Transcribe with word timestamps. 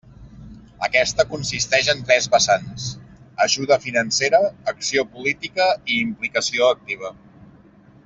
Aquesta 0.85 1.25
consisteix 1.33 1.91
en 1.93 2.01
tres 2.07 2.29
vessants: 2.37 2.87
ajuda 3.47 3.79
financera, 3.87 4.43
acció 4.75 5.07
política 5.15 5.73
i 5.95 6.03
implicació 6.09 6.75
activa. 6.77 7.17